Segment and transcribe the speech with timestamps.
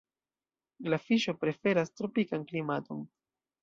[0.93, 3.09] La fiŝo preferas tropikan klimaton.